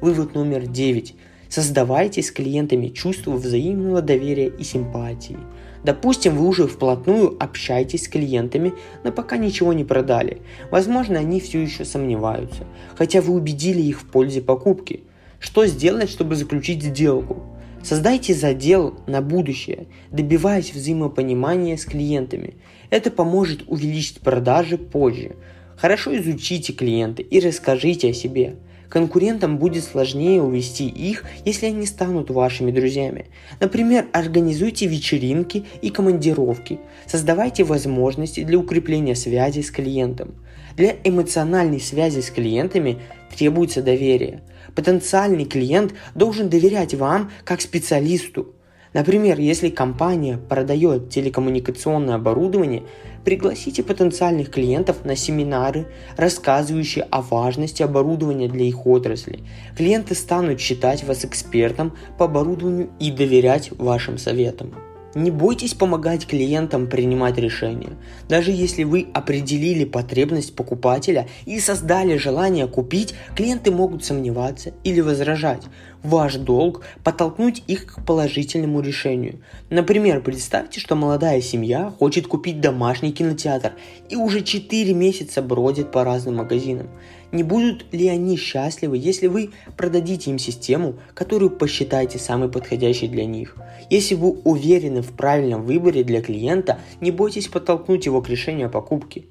Вывод 0.00 0.32
номер 0.34 0.68
9. 0.68 1.16
Создавайте 1.48 2.22
с 2.22 2.30
клиентами 2.30 2.88
чувство 2.88 3.32
взаимного 3.32 4.00
доверия 4.00 4.48
и 4.48 4.62
симпатии. 4.62 5.36
Допустим, 5.82 6.36
вы 6.36 6.46
уже 6.46 6.68
вплотную 6.68 7.36
общаетесь 7.42 8.04
с 8.04 8.08
клиентами, 8.08 8.72
но 9.02 9.10
пока 9.10 9.36
ничего 9.36 9.72
не 9.72 9.82
продали. 9.82 10.42
Возможно, 10.70 11.18
они 11.18 11.40
все 11.40 11.60
еще 11.60 11.84
сомневаются, 11.84 12.68
хотя 12.94 13.20
вы 13.20 13.34
убедили 13.34 13.82
их 13.82 14.00
в 14.00 14.06
пользе 14.06 14.42
покупки. 14.42 15.02
Что 15.38 15.66
сделать, 15.66 16.10
чтобы 16.10 16.36
заключить 16.36 16.82
сделку? 16.82 17.42
Создайте 17.84 18.32
задел 18.32 18.98
на 19.06 19.20
будущее, 19.20 19.88
добиваясь 20.10 20.72
взаимопонимания 20.72 21.76
с 21.76 21.84
клиентами. 21.84 22.54
Это 22.88 23.10
поможет 23.10 23.64
увеличить 23.66 24.20
продажи 24.20 24.78
позже. 24.78 25.36
Хорошо 25.76 26.16
изучите 26.16 26.72
клиента 26.72 27.20
и 27.20 27.40
расскажите 27.40 28.10
о 28.10 28.14
себе. 28.14 28.56
Конкурентам 28.88 29.58
будет 29.58 29.84
сложнее 29.84 30.40
увести 30.40 30.88
их, 30.88 31.24
если 31.44 31.66
они 31.66 31.84
станут 31.84 32.30
вашими 32.30 32.70
друзьями. 32.70 33.26
Например, 33.60 34.06
организуйте 34.12 34.86
вечеринки 34.86 35.64
и 35.82 35.90
командировки, 35.90 36.78
создавайте 37.06 37.64
возможности 37.64 38.44
для 38.44 38.58
укрепления 38.58 39.14
связи 39.16 39.60
с 39.60 39.70
клиентом. 39.70 40.36
Для 40.76 40.94
эмоциональной 41.04 41.80
связи 41.80 42.20
с 42.20 42.30
клиентами 42.30 42.98
требуется 43.36 43.82
доверие– 43.82 44.42
Потенциальный 44.74 45.44
клиент 45.44 45.94
должен 46.14 46.48
доверять 46.48 46.94
вам 46.94 47.30
как 47.44 47.60
специалисту. 47.60 48.54
Например, 48.92 49.38
если 49.40 49.70
компания 49.70 50.38
продает 50.38 51.10
телекоммуникационное 51.10 52.14
оборудование, 52.14 52.84
пригласите 53.24 53.82
потенциальных 53.82 54.50
клиентов 54.50 55.04
на 55.04 55.16
семинары, 55.16 55.86
рассказывающие 56.16 57.04
о 57.10 57.20
важности 57.20 57.82
оборудования 57.82 58.48
для 58.48 58.66
их 58.66 58.86
отрасли. 58.86 59.40
Клиенты 59.76 60.14
станут 60.14 60.60
считать 60.60 61.02
вас 61.02 61.24
экспертом 61.24 61.96
по 62.18 62.26
оборудованию 62.26 62.90
и 63.00 63.10
доверять 63.10 63.70
вашим 63.72 64.16
советам. 64.16 64.74
Не 65.14 65.30
бойтесь 65.30 65.74
помогать 65.74 66.26
клиентам 66.26 66.88
принимать 66.88 67.38
решения. 67.38 67.92
Даже 68.28 68.50
если 68.50 68.82
вы 68.82 69.06
определили 69.14 69.84
потребность 69.84 70.56
покупателя 70.56 71.28
и 71.46 71.60
создали 71.60 72.16
желание 72.16 72.66
купить, 72.66 73.14
клиенты 73.36 73.70
могут 73.70 74.04
сомневаться 74.04 74.72
или 74.82 75.00
возражать. 75.00 75.62
Ваш 76.04 76.36
долг– 76.36 76.82
подтолкнуть 77.02 77.62
их 77.66 77.86
к 77.86 78.04
положительному 78.04 78.82
решению. 78.82 79.40
Например, 79.70 80.20
представьте, 80.20 80.78
что 80.78 80.96
молодая 80.96 81.40
семья 81.40 81.90
хочет 81.98 82.26
купить 82.26 82.60
домашний 82.60 83.10
кинотеатр 83.10 83.72
и 84.10 84.14
уже 84.14 84.42
4 84.42 84.92
месяца 84.92 85.40
бродит 85.40 85.90
по 85.90 86.04
разным 86.04 86.36
магазинам. 86.36 86.88
Не 87.32 87.42
будут 87.42 87.86
ли 87.94 88.06
они 88.08 88.36
счастливы, 88.36 88.98
если 88.98 89.28
вы 89.28 89.52
продадите 89.78 90.30
им 90.30 90.38
систему, 90.38 90.96
которую 91.14 91.50
посчитаете 91.50 92.18
самой 92.18 92.50
подходящей 92.50 93.08
для 93.08 93.24
них? 93.24 93.56
Если 93.88 94.14
вы 94.14 94.32
уверены 94.44 95.00
в 95.00 95.12
правильном 95.12 95.62
выборе 95.62 96.04
для 96.04 96.20
клиента, 96.20 96.78
не 97.00 97.12
бойтесь 97.12 97.48
подтолкнуть 97.48 98.04
его 98.04 98.20
к 98.20 98.28
решению 98.28 98.66
о 98.66 98.70
покупке. 98.70 99.24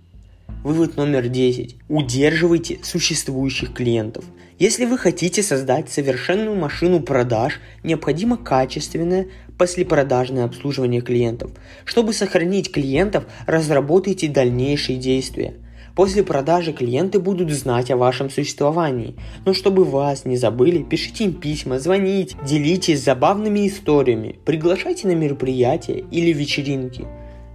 Вывод 0.64 0.98
номер 0.98 1.28
10. 1.28 1.76
Удерживайте 1.88 2.80
существующих 2.82 3.74
клиентов. 3.74 4.26
Если 4.66 4.86
вы 4.86 4.98
хотите 4.98 5.44
создать 5.44 5.92
совершенную 5.92 6.56
машину 6.56 7.02
продаж, 7.02 7.60
необходимо 7.84 8.38
качественное 8.38 9.28
послепродажное 9.58 10.46
обслуживание 10.46 11.02
клиентов. 11.02 11.52
Чтобы 11.84 12.14
сохранить 12.14 12.72
клиентов, 12.72 13.26
разработайте 13.46 14.30
дальнейшие 14.30 14.98
действия. 14.98 15.56
После 15.98 16.24
продажи 16.24 16.72
клиенты 16.72 17.20
будут 17.20 17.52
знать 17.52 17.92
о 17.92 17.98
вашем 17.98 18.30
существовании. 18.30 19.18
Но 19.44 19.54
чтобы 19.54 19.84
вас 19.84 20.24
не 20.24 20.38
забыли, 20.38 20.82
пишите 20.82 21.26
им 21.26 21.34
письма, 21.34 21.78
звоните, 21.78 22.38
делитесь 22.46 23.04
забавными 23.04 23.68
историями, 23.68 24.40
приглашайте 24.46 25.10
на 25.10 25.16
мероприятия 25.16 26.06
или 26.10 26.32
вечеринки. 26.32 27.06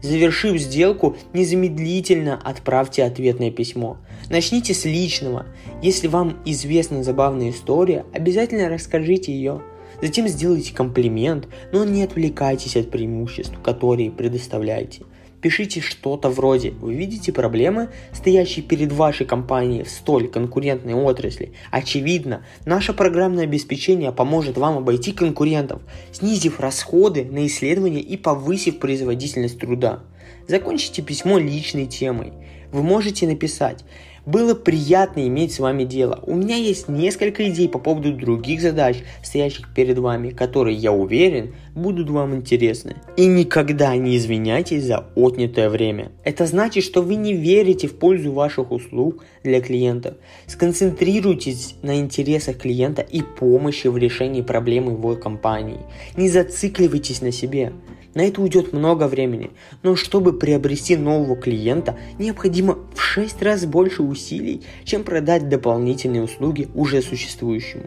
Завершив 0.00 0.58
сделку, 0.58 1.16
незамедлительно 1.32 2.40
отправьте 2.42 3.04
ответное 3.04 3.50
письмо. 3.50 3.98
Начните 4.30 4.74
с 4.74 4.84
личного. 4.84 5.46
Если 5.82 6.06
вам 6.06 6.38
известна 6.44 7.02
забавная 7.02 7.50
история, 7.50 8.04
обязательно 8.12 8.68
расскажите 8.68 9.32
ее. 9.32 9.60
Затем 10.00 10.28
сделайте 10.28 10.72
комплимент, 10.72 11.48
но 11.72 11.84
не 11.84 12.04
отвлекайтесь 12.04 12.76
от 12.76 12.90
преимуществ, 12.90 13.58
которые 13.62 14.10
предоставляете. 14.10 15.02
Пишите 15.40 15.80
что-то 15.80 16.30
вроде 16.30 16.72
«Вы 16.72 16.94
видите 16.94 17.32
проблемы, 17.32 17.90
стоящие 18.12 18.64
перед 18.64 18.90
вашей 18.90 19.24
компанией 19.24 19.84
в 19.84 19.90
столь 19.90 20.28
конкурентной 20.28 20.94
отрасли? 20.94 21.52
Очевидно, 21.70 22.44
наше 22.64 22.92
программное 22.92 23.44
обеспечение 23.44 24.10
поможет 24.10 24.58
вам 24.58 24.78
обойти 24.78 25.12
конкурентов, 25.12 25.80
снизив 26.10 26.58
расходы 26.58 27.24
на 27.24 27.46
исследования 27.46 28.00
и 28.00 28.16
повысив 28.16 28.80
производительность 28.80 29.60
труда». 29.60 30.02
Закончите 30.48 31.02
письмо 31.02 31.38
личной 31.38 31.86
темой. 31.86 32.32
Вы 32.72 32.82
можете 32.82 33.26
написать 33.26 33.84
было 34.28 34.54
приятно 34.54 35.26
иметь 35.26 35.54
с 35.54 35.58
вами 35.58 35.84
дело. 35.84 36.22
У 36.26 36.34
меня 36.34 36.56
есть 36.56 36.86
несколько 36.86 37.48
идей 37.48 37.66
по 37.66 37.78
поводу 37.78 38.12
других 38.12 38.60
задач, 38.60 38.98
стоящих 39.22 39.72
перед 39.74 39.96
вами, 39.96 40.30
которые, 40.30 40.76
я 40.76 40.92
уверен, 40.92 41.54
будут 41.74 42.10
вам 42.10 42.34
интересны. 42.34 42.96
И 43.16 43.24
никогда 43.24 43.96
не 43.96 44.18
извиняйтесь 44.18 44.84
за 44.84 45.06
отнятое 45.16 45.70
время. 45.70 46.12
Это 46.24 46.44
значит, 46.44 46.84
что 46.84 47.00
вы 47.00 47.14
не 47.14 47.32
верите 47.32 47.88
в 47.88 47.98
пользу 47.98 48.32
ваших 48.32 48.70
услуг 48.70 49.24
для 49.42 49.62
клиентов. 49.62 50.16
Сконцентрируйтесь 50.46 51.76
на 51.80 51.98
интересах 51.98 52.58
клиента 52.58 53.00
и 53.00 53.22
помощи 53.22 53.86
в 53.86 53.96
решении 53.96 54.42
проблем 54.42 54.90
его 54.90 55.16
компании. 55.16 55.80
Не 56.18 56.28
зацикливайтесь 56.28 57.22
на 57.22 57.32
себе. 57.32 57.72
На 58.18 58.22
это 58.22 58.42
уйдет 58.42 58.72
много 58.72 59.06
времени, 59.06 59.52
но 59.84 59.94
чтобы 59.94 60.36
приобрести 60.36 60.96
нового 60.96 61.36
клиента, 61.36 61.96
необходимо 62.18 62.76
в 62.92 63.00
6 63.00 63.40
раз 63.42 63.64
больше 63.64 64.02
усилий, 64.02 64.62
чем 64.82 65.04
продать 65.04 65.48
дополнительные 65.48 66.24
услуги 66.24 66.66
уже 66.74 67.00
существующему. 67.00 67.84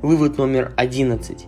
Вывод 0.00 0.38
номер 0.38 0.72
11. 0.78 1.44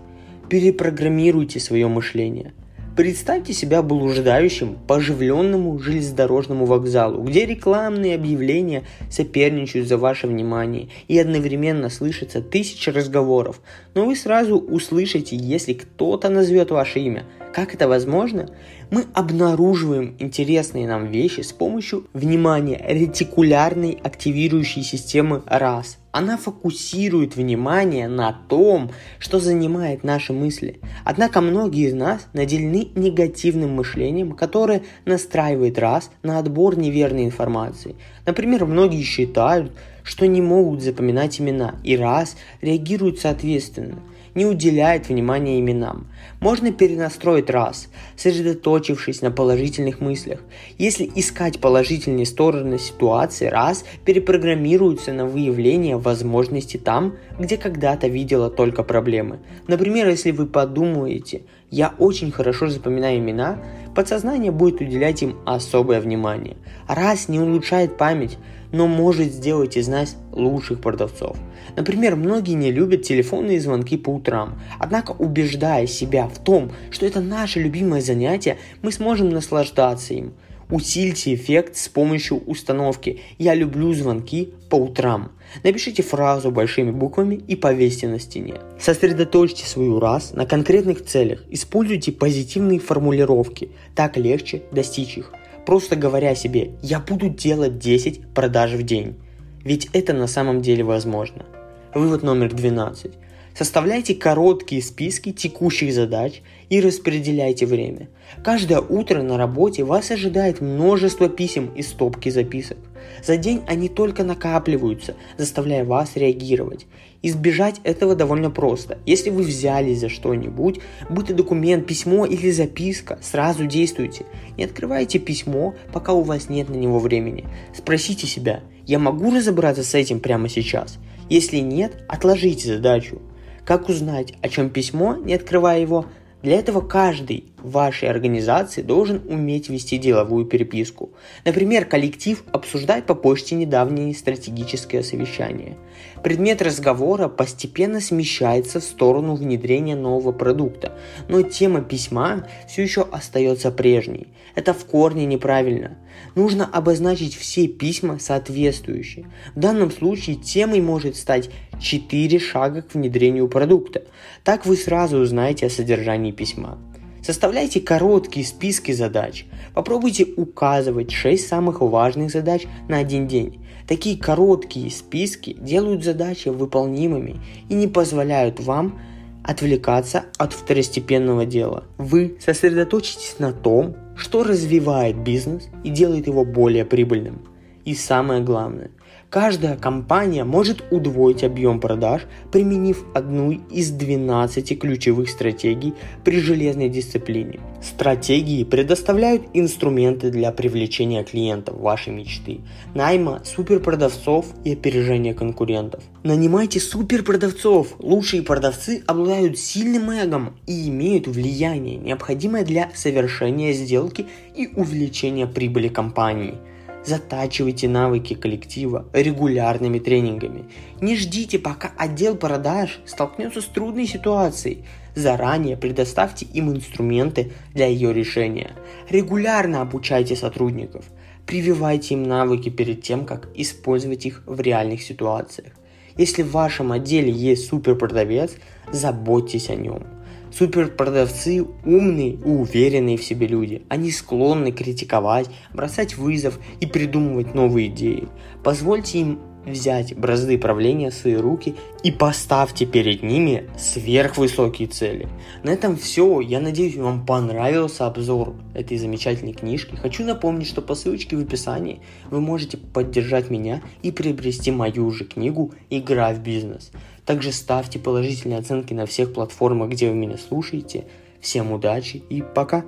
Перепрограммируйте 0.50 1.58
свое 1.58 1.88
мышление. 1.88 2.52
Представьте 2.98 3.54
себя 3.54 3.80
блуждающим 3.80 4.76
по 4.86 4.96
оживленному 4.96 5.78
железнодорожному 5.78 6.66
вокзалу, 6.66 7.22
где 7.22 7.46
рекламные 7.46 8.14
объявления 8.14 8.82
соперничают 9.08 9.88
за 9.88 9.96
ваше 9.96 10.26
внимание 10.26 10.90
и 11.06 11.18
одновременно 11.18 11.88
слышится 11.88 12.42
тысяча 12.42 12.92
разговоров, 12.92 13.62
но 13.94 14.04
вы 14.04 14.14
сразу 14.16 14.58
услышите, 14.58 15.34
если 15.34 15.72
кто-то 15.72 16.28
назовет 16.28 16.70
ваше 16.70 16.98
имя– 16.98 17.24
как 17.52 17.74
это 17.74 17.88
возможно? 17.88 18.48
Мы 18.90 19.06
обнаруживаем 19.14 20.16
интересные 20.18 20.86
нам 20.86 21.06
вещи 21.06 21.40
с 21.40 21.52
помощью 21.52 22.06
внимания 22.12 22.82
ретикулярной 22.86 23.98
активирующей 24.02 24.82
системы 24.82 25.42
РАС. 25.46 25.98
Она 26.10 26.36
фокусирует 26.36 27.36
внимание 27.36 28.08
на 28.08 28.32
том, 28.32 28.90
что 29.18 29.40
занимает 29.40 30.04
наши 30.04 30.32
мысли. 30.32 30.80
Однако 31.04 31.40
многие 31.40 31.88
из 31.88 31.94
нас 31.94 32.26
наделены 32.32 32.88
негативным 32.94 33.74
мышлением, 33.74 34.32
которое 34.32 34.82
настраивает 35.04 35.78
РАС 35.78 36.10
на 36.22 36.38
отбор 36.38 36.78
неверной 36.78 37.24
информации. 37.24 37.96
Например, 38.26 38.64
многие 38.64 39.02
считают, 39.02 39.72
что 40.02 40.26
не 40.26 40.40
могут 40.40 40.82
запоминать 40.82 41.40
имена, 41.40 41.74
и 41.84 41.96
РАС 41.96 42.36
реагируют 42.62 43.18
соответственно– 43.20 43.98
не 44.34 44.46
уделяет 44.46 45.08
внимания 45.08 45.58
именам. 45.58 46.08
Можно 46.40 46.72
перенастроить 46.72 47.50
раз, 47.50 47.88
сосредоточившись 48.16 49.22
на 49.22 49.30
положительных 49.30 50.00
мыслях. 50.00 50.40
Если 50.78 51.10
искать 51.14 51.60
положительные 51.60 52.26
стороны 52.26 52.78
ситуации, 52.78 53.46
раз 53.46 53.84
перепрограммируется 54.04 55.12
на 55.12 55.26
выявление 55.26 55.96
возможностей 55.96 56.78
там, 56.78 57.16
где 57.38 57.56
когда-то 57.56 58.08
видела 58.08 58.50
только 58.50 58.82
проблемы. 58.82 59.40
Например, 59.66 60.08
если 60.08 60.30
вы 60.30 60.46
подумаете 60.46 61.42
«я 61.70 61.94
очень 61.98 62.30
хорошо 62.30 62.68
запоминаю 62.68 63.18
имена», 63.18 63.58
подсознание 63.94 64.52
будет 64.52 64.80
уделять 64.80 65.22
им 65.22 65.36
особое 65.44 66.00
внимание. 66.00 66.56
Раз 66.86 67.28
не 67.28 67.40
улучшает 67.40 67.96
память, 67.96 68.38
но 68.72 68.86
может 68.86 69.32
сделать 69.32 69.76
из 69.76 69.88
нас 69.88 70.16
лучших 70.32 70.80
продавцов. 70.80 71.36
Например, 71.78 72.16
многие 72.16 72.54
не 72.54 72.72
любят 72.72 73.02
телефонные 73.02 73.60
звонки 73.60 73.96
по 73.96 74.10
утрам, 74.10 74.60
однако 74.80 75.12
убеждая 75.12 75.86
себя 75.86 76.26
в 76.26 76.36
том, 76.42 76.72
что 76.90 77.06
это 77.06 77.20
наше 77.20 77.60
любимое 77.60 78.00
занятие, 78.00 78.58
мы 78.82 78.90
сможем 78.90 79.28
наслаждаться 79.28 80.12
им. 80.12 80.32
Усильте 80.70 81.34
эффект 81.34 81.76
с 81.76 81.88
помощью 81.88 82.38
установки 82.38 83.20
«Я 83.38 83.54
люблю 83.54 83.94
звонки 83.94 84.52
по 84.68 84.74
утрам». 84.74 85.30
Напишите 85.62 86.02
фразу 86.02 86.50
большими 86.50 86.90
буквами 86.90 87.36
и 87.36 87.54
повесьте 87.54 88.08
на 88.08 88.18
стене. 88.18 88.56
Сосредоточьте 88.80 89.64
свою 89.64 90.00
раз 90.00 90.32
на 90.32 90.46
конкретных 90.46 91.04
целях. 91.04 91.44
Используйте 91.48 92.10
позитивные 92.10 92.80
формулировки. 92.80 93.70
Так 93.94 94.16
легче 94.16 94.62
достичь 94.72 95.16
их 95.16 95.32
просто 95.64 95.96
говоря 95.96 96.34
себе 96.34 96.70
«я 96.82 96.98
буду 96.98 97.28
делать 97.28 97.78
10 97.78 98.32
продаж 98.34 98.72
в 98.72 98.82
день». 98.82 99.16
Ведь 99.64 99.90
это 99.92 100.14
на 100.14 100.26
самом 100.26 100.62
деле 100.62 100.82
возможно. 100.82 101.44
Вывод 101.94 102.22
номер 102.22 102.52
12. 102.52 103.12
Составляйте 103.54 104.14
короткие 104.14 104.82
списки 104.82 105.32
текущих 105.32 105.94
задач 105.94 106.42
и 106.68 106.82
распределяйте 106.82 107.64
время. 107.64 108.10
Каждое 108.44 108.80
утро 108.80 109.22
на 109.22 109.38
работе 109.38 109.84
вас 109.84 110.10
ожидает 110.10 110.60
множество 110.60 111.30
писем 111.30 111.70
и 111.74 111.80
стопки 111.80 112.28
записок. 112.28 112.76
За 113.24 113.38
день 113.38 113.62
они 113.66 113.88
только 113.88 114.22
накапливаются, 114.22 115.14
заставляя 115.38 115.86
вас 115.86 116.14
реагировать. 116.14 116.84
Избежать 117.22 117.80
этого 117.84 118.14
довольно 118.14 118.50
просто. 118.50 118.98
Если 119.06 119.30
вы 119.30 119.42
взялись 119.42 120.00
за 120.00 120.10
что-нибудь, 120.10 120.80
будь 121.08 121.28
то 121.28 121.34
документ, 121.34 121.86
письмо 121.86 122.26
или 122.26 122.50
записка, 122.50 123.18
сразу 123.22 123.64
действуйте. 123.64 124.26
Не 124.58 124.64
открывайте 124.64 125.18
письмо, 125.18 125.74
пока 125.90 126.12
у 126.12 126.20
вас 126.20 126.50
нет 126.50 126.68
на 126.68 126.76
него 126.76 126.98
времени. 126.98 127.46
Спросите 127.74 128.26
себя, 128.26 128.60
я 128.86 128.98
могу 128.98 129.34
разобраться 129.34 129.82
с 129.82 129.94
этим 129.94 130.20
прямо 130.20 130.50
сейчас? 130.50 130.98
Если 131.28 131.58
нет, 131.58 132.04
отложите 132.08 132.68
задачу. 132.68 133.20
Как 133.64 133.88
узнать, 133.88 134.32
о 134.40 134.48
чем 134.48 134.70
письмо, 134.70 135.14
не 135.16 135.34
открывая 135.34 135.80
его? 135.80 136.06
Для 136.42 136.56
этого 136.56 136.80
каждый 136.80 137.46
в 137.58 137.72
вашей 137.72 138.08
организации 138.08 138.80
должен 138.80 139.22
уметь 139.28 139.68
вести 139.68 139.98
деловую 139.98 140.46
переписку. 140.46 141.10
Например, 141.44 141.84
коллектив 141.84 142.44
обсуждает 142.52 143.06
по 143.06 143.16
почте 143.16 143.56
недавнее 143.56 144.14
стратегическое 144.14 145.02
совещание. 145.02 145.76
Предмет 146.22 146.62
разговора 146.62 147.28
постепенно 147.28 148.00
смещается 148.00 148.78
в 148.78 148.84
сторону 148.84 149.34
внедрения 149.34 149.96
нового 149.96 150.30
продукта, 150.30 150.96
но 151.28 151.42
тема 151.42 151.80
письма 151.80 152.46
все 152.68 152.82
еще 152.82 153.02
остается 153.02 153.72
прежней. 153.72 154.28
Это 154.58 154.74
в 154.74 154.86
корне 154.86 155.24
неправильно. 155.24 155.98
Нужно 156.34 156.66
обозначить 156.66 157.36
все 157.36 157.68
письма 157.68 158.18
соответствующие. 158.18 159.30
В 159.54 159.60
данном 159.60 159.92
случае 159.92 160.34
темой 160.34 160.80
может 160.80 161.14
стать 161.14 161.48
4 161.80 162.40
шага 162.40 162.82
к 162.82 162.92
внедрению 162.92 163.46
продукта. 163.46 164.02
Так 164.42 164.66
вы 164.66 164.76
сразу 164.76 165.18
узнаете 165.18 165.66
о 165.66 165.70
содержании 165.70 166.32
письма. 166.32 166.76
Составляйте 167.22 167.80
короткие 167.80 168.44
списки 168.44 168.90
задач. 168.90 169.46
Попробуйте 169.74 170.26
указывать 170.36 171.12
6 171.12 171.46
самых 171.46 171.80
важных 171.80 172.32
задач 172.32 172.66
на 172.88 172.98
один 172.98 173.28
день. 173.28 173.64
Такие 173.86 174.18
короткие 174.18 174.90
списки 174.90 175.56
делают 175.60 176.02
задачи 176.02 176.48
выполнимыми 176.48 177.36
и 177.68 177.74
не 177.74 177.86
позволяют 177.86 178.58
вам 178.58 178.98
отвлекаться 179.44 180.24
от 180.36 180.52
второстепенного 180.52 181.46
дела. 181.46 181.84
Вы 181.96 182.36
сосредоточитесь 182.40 183.36
на 183.38 183.52
том, 183.52 183.96
что 184.18 184.42
развивает 184.42 185.16
бизнес 185.16 185.68
и 185.84 185.90
делает 185.90 186.26
его 186.26 186.44
более 186.44 186.84
прибыльным. 186.84 187.48
И 187.84 187.94
самое 187.94 188.42
главное, 188.42 188.90
Каждая 189.30 189.76
компания 189.76 190.42
может 190.42 190.82
удвоить 190.90 191.44
объем 191.44 191.80
продаж, 191.80 192.22
применив 192.50 193.04
одну 193.14 193.50
из 193.50 193.90
12 193.90 194.78
ключевых 194.78 195.28
стратегий 195.28 195.92
при 196.24 196.40
железной 196.40 196.88
дисциплине. 196.88 197.60
Стратегии 197.82 198.64
предоставляют 198.64 199.42
инструменты 199.52 200.30
для 200.30 200.50
привлечения 200.50 201.24
клиентов 201.24 201.78
вашей 201.78 202.14
мечты, 202.14 202.60
найма 202.94 203.42
суперпродавцов 203.44 204.46
и 204.64 204.72
опережения 204.72 205.34
конкурентов. 205.34 206.02
Нанимайте 206.22 206.80
суперпродавцов. 206.80 207.96
Лучшие 207.98 208.42
продавцы 208.42 209.02
обладают 209.06 209.58
сильным 209.58 210.10
эгом 210.10 210.54
и 210.66 210.88
имеют 210.88 211.28
влияние, 211.28 211.96
необходимое 211.96 212.64
для 212.64 212.90
совершения 212.94 213.74
сделки 213.74 214.24
и 214.56 214.70
увеличения 214.74 215.46
прибыли 215.46 215.88
компании– 215.88 216.54
Затачивайте 217.08 217.88
навыки 217.88 218.34
коллектива 218.34 219.06
регулярными 219.14 219.98
тренингами. 219.98 220.66
Не 221.00 221.16
ждите, 221.16 221.58
пока 221.58 221.90
отдел 221.96 222.36
продаж 222.36 223.00
столкнется 223.06 223.62
с 223.62 223.64
трудной 223.64 224.06
ситуацией. 224.06 224.84
Заранее 225.14 225.78
предоставьте 225.78 226.44
им 226.44 226.70
инструменты 226.70 227.52
для 227.72 227.86
ее 227.86 228.12
решения. 228.12 228.72
Регулярно 229.08 229.80
обучайте 229.80 230.36
сотрудников. 230.36 231.06
Прививайте 231.46 232.12
им 232.12 232.24
навыки 232.24 232.68
перед 232.68 233.00
тем, 233.00 233.24
как 233.24 233.48
использовать 233.54 234.26
их 234.26 234.42
в 234.44 234.60
реальных 234.60 235.00
ситуациях. 235.00 235.72
Если 236.18 236.42
в 236.42 236.50
вашем 236.50 236.92
отделе 236.92 237.32
есть 237.32 237.68
суперпродавец, 237.68 238.52
заботьтесь 238.92 239.70
о 239.70 239.76
нем– 239.76 240.02
Суперпродавцы 240.52 241.64
умные 241.84 242.30
и 242.30 242.42
уверенные 242.42 243.16
в 243.16 243.24
себе 243.24 243.46
люди. 243.46 243.82
Они 243.88 244.10
склонны 244.10 244.72
критиковать, 244.72 245.48
бросать 245.72 246.16
вызов 246.16 246.58
и 246.80 246.86
придумывать 246.86 247.54
новые 247.54 247.88
идеи. 247.88 248.28
Позвольте 248.64 249.20
им 249.20 249.40
взять 249.70 250.16
бразды 250.16 250.58
правления 250.58 251.10
в 251.10 251.14
свои 251.14 251.34
руки 251.34 251.74
и 252.02 252.10
поставьте 252.10 252.86
перед 252.86 253.22
ними 253.22 253.68
сверхвысокие 253.78 254.88
цели. 254.88 255.28
На 255.62 255.70
этом 255.70 255.96
все. 255.96 256.40
Я 256.40 256.60
надеюсь, 256.60 256.96
вам 256.96 257.24
понравился 257.24 258.06
обзор 258.06 258.54
этой 258.74 258.98
замечательной 258.98 259.52
книжки. 259.52 259.96
Хочу 259.96 260.24
напомнить, 260.24 260.68
что 260.68 260.82
по 260.82 260.94
ссылочке 260.94 261.36
в 261.36 261.40
описании 261.40 262.00
вы 262.30 262.40
можете 262.40 262.76
поддержать 262.76 263.50
меня 263.50 263.82
и 264.02 264.10
приобрести 264.12 264.70
мою 264.70 265.10
же 265.10 265.24
книгу 265.24 265.72
«Игра 265.90 266.32
в 266.32 266.40
бизнес». 266.40 266.90
Также 267.24 267.52
ставьте 267.52 267.98
положительные 267.98 268.58
оценки 268.58 268.94
на 268.94 269.06
всех 269.06 269.34
платформах, 269.34 269.90
где 269.90 270.08
вы 270.08 270.16
меня 270.16 270.38
слушаете. 270.38 271.04
Всем 271.40 271.72
удачи 271.72 272.22
и 272.30 272.42
пока! 272.42 272.84